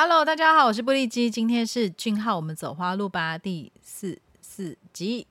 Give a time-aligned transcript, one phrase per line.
[0.00, 5.26] Hello，大家好，我是布利基，今天是俊浩，我们走花路吧第四四集。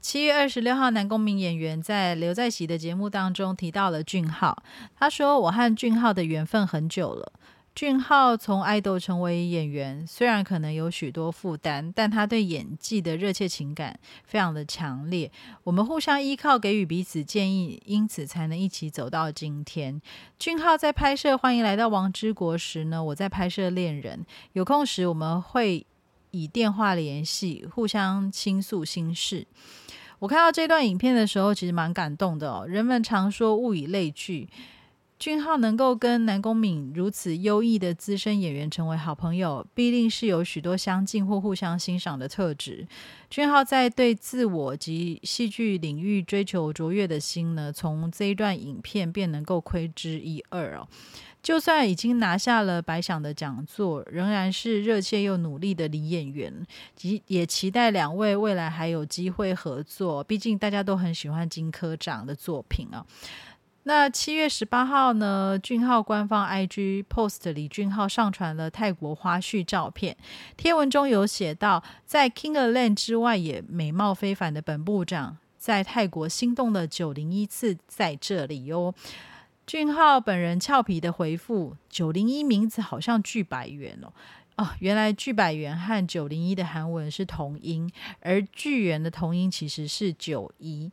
[0.00, 4.62] 七月二十六号，男公民演员在刘在喜的节目当中提到了俊浩，
[4.96, 7.32] 他说：“我和俊浩的缘分很久了。”
[7.72, 15.30] 俊浩从爱豆成为演员，虽然可能有许多负担，但他对演技的热切情感非常的强烈。
[15.64, 20.02] 我们互相依靠，给予彼此建议，因此才能一起走到今天。
[20.38, 24.18] 俊浩在拍摄《欢迎来到王之国》时呢，我在拍摄《恋人》，
[24.52, 25.86] 有空时我们会
[26.32, 29.46] 以电话联系，互相倾诉心事。
[30.18, 32.66] 我看到这段影片的时候，其实蛮感动的哦。
[32.66, 34.50] 人们常说物以类聚。
[35.20, 42.88] 俊浩能够跟南宫敏如此优异的资深演员成为好朋友，必定是有许多相近或互相欣赏的特质。
[43.28, 50.88] 俊浩在对自我及戏剧领域追求卓越的心呢，从这一段影片便能够窥之一二哦。
[51.42, 60.24] 就算已经拿下了白想的讲座，仍然是热切又努力的女演员，及也期待两位未来还有机会合作。
[60.24, 63.04] 毕竟大家都很喜欢金科长的作品啊。
[63.84, 65.58] 那七月十八号呢？
[65.58, 70.14] 俊浩官方 IG post 李俊浩上传了泰国花絮照片，
[70.54, 78.94] 贴文中有写到，在 King Land 之外也美貌非凡的本部长，在泰国心动的九零一次在这里哟。
[79.66, 84.12] 俊浩本人俏皮的回复：九零一名字好像巨百元哦，
[84.56, 90.92] 哦，原来巨百元和九零一的韩文是同音，而巨元的同音其实是九一。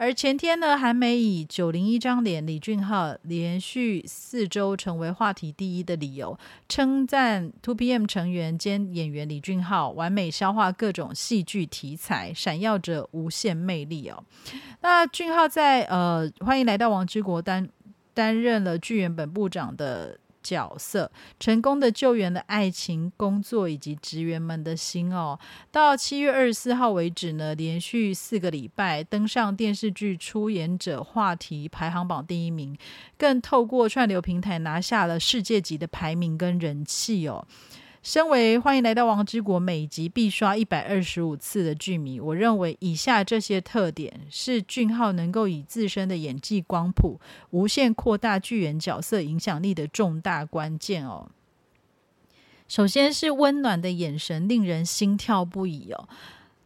[0.00, 6.38] 而前天呢，还没以九零一张脸，李俊浩连续四周成为话题第一的理由，
[6.70, 14.24] 称赞 Two PM 成员兼演员李俊浩完美消化各种戏剧题材，闪耀着无限魅力哦。
[14.80, 17.68] 那俊浩在呃，欢迎来到王之国担
[18.14, 20.18] 担任了剧原本部长的。
[20.42, 25.38] 角色成功的救援了爱情、工作以及职员们的心哦。
[25.70, 32.76] 到七月二十四号为止呢，连续四个礼拜登上电视剧出演者话题排行榜第一名，
[33.18, 37.46] 更透过串流平台拿下了世界级的排名跟人气哦。
[38.02, 51.28] 身为欢迎来到王之国每集必刷一百二十五次的剧迷，我认为以下这些特点是俊浩能够以自身的演技光谱无限扩大剧员角色影响力的重大关键哦。
[52.68, 56.08] 首先是温暖的眼神，令人心跳不已哦。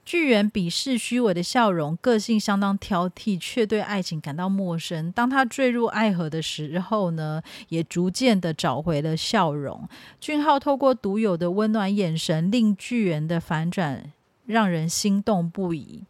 [0.04, 5.10] 巨猿鄙视虚伪的笑容，个性相当挑剔，却对爱情感到陌生。
[5.12, 9.88] 当他坠入爱河的时候呢，也逐渐的找回了笑容。
[10.20, 14.12] 俊浩透过独有的温暖眼神，令巨猿的反转
[14.44, 16.02] 让人心动不已。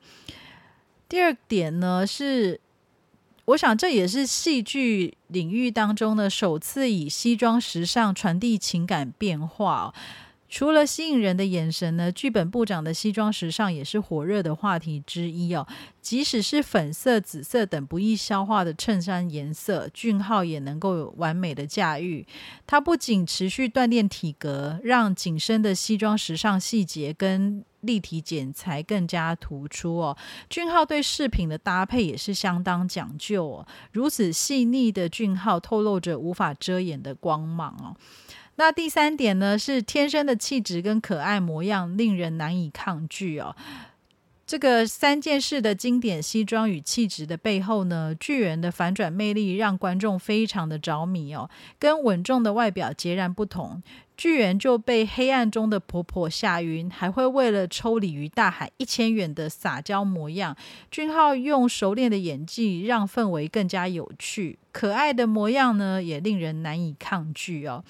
[1.08, 2.60] 第二点呢，是
[3.44, 9.94] 我想这也是戏剧领域当中呢首次以西装时尚传递情感变化。
[10.54, 15.66] 除了吸引人的眼神呢，剧本部长的西装时尚也是火热的话题之一哦。
[16.00, 22.24] 即使是粉色、紫色等不易消化的衬衫颜色，俊浩也能够完美的驾驭。
[22.68, 30.16] 他不仅持续锻炼体格，让紧身的西装时尚细节跟立体剪裁更加突出哦。
[30.50, 33.66] 俊浩对饰品的搭配也是相当讲究哦。
[33.92, 37.96] 如此细腻的俊浩，透露着无法遮掩的光芒哦。
[38.56, 43.56] 那第三点呢，是天生的气质跟可爱模样，令人难以抗拒哦。
[44.54, 51.50] 这个三件事的经典西装与气质的背后呢，巨人的反转魅力让观众非常的着迷哦。
[51.76, 53.82] 跟稳重的外表截然不同，
[54.16, 60.56] 巨人就被黑暗中的婆婆吓晕，还会为了抽鲤鱼大喊一千元的撒娇模样。
[60.88, 67.84] 俊浩用熟练的演技让氛围更加有趣，可爱的模样呢，也令人难以抗拒哦。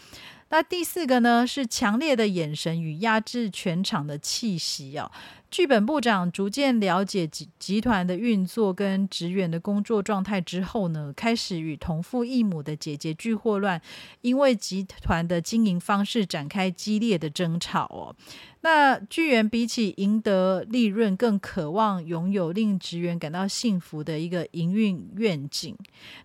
[0.48, 5.10] 那第四个呢，是强烈的眼神与压制全场的气息哦。
[5.54, 13.80] 剧本部长逐渐了解集集团的运作跟职员的工作状态之后呢，开始与同父异母的姐姐剧霍乱，
[14.22, 18.16] 因为集团的经营方式展开激烈的争吵哦。
[18.62, 25.76] 那剧员比起赢得利润，更渴望拥有令职员感到幸福的一个营运愿景。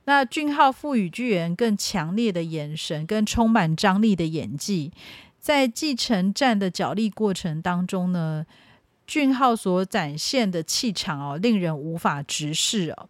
[0.06, 4.92] 那俊浩赋予剧员更强烈的眼神跟充满张力的演技，
[5.38, 8.48] 在继承战的角力过程当中呢。
[9.10, 13.10] 俊浩所展现的气场哦，令人无法直视哦。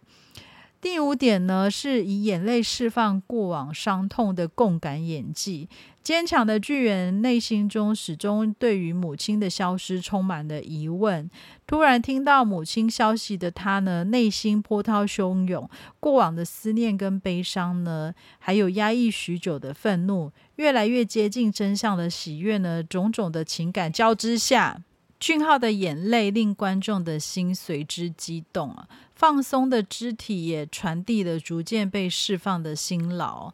[0.80, 5.68] 第五点呢，是以眼泪释放过往伤痛的共感演技。
[6.02, 11.30] 坚强的巨人内心中始终对于母亲的消失充满了疑问。
[11.66, 15.68] 突然听到母亲消息的他呢，内心波涛汹涌，
[16.00, 24.82] 过往的思念跟悲伤呢，还有压抑许久的愤怒，越来越接近真相的喜悦呢，种种的情感交织下。
[25.20, 33.52] 俊浩的眼泪令观众的心随之激动啊，放松的肢体也传递了逐渐被释放的辛劳。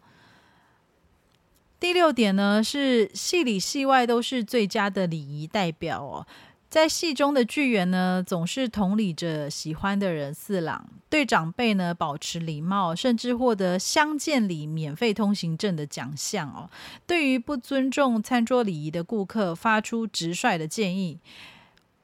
[1.81, 6.27] 第六点呢，是戏里戏外都是最佳的礼仪代表哦。
[6.71, 16.71] 在戏中的剧员呢，总是同理着喜欢的人四郎，对长辈呢保持礼貌，甚至获得相见礼免费通行证的奖项哦。
[17.07, 21.19] 对于不尊重餐桌礼仪的顾客，发出直率的建议。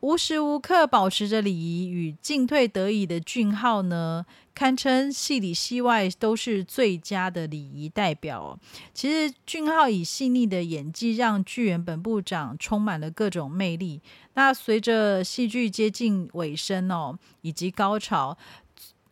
[0.02, 8.58] 无时无刻保持着礼仪与进退得宜的俊浩呢，堪称戏里戏外都是最佳的礼仪代表。
[8.92, 14.02] 其实俊浩以细腻的演技，让剧原本部长充满了各种魅力。
[14.34, 18.36] 那随着戏剧接近尾声哦，以及高潮。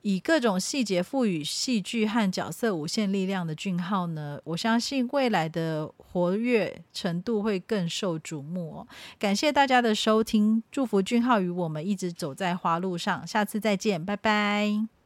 [0.03, 8.87] 以各种细节赋予戏剧和角色无限力量的俊浩呢，我相信未来的活跃程度会更受瞩目哦。
[9.19, 15.00] 感谢大家的收听，祝福俊浩与我们一直走在花路上，下次再见，拜拜。